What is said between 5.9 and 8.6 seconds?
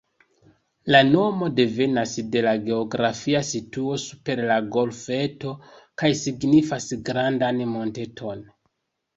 kaj signifas ""grandan monteton"".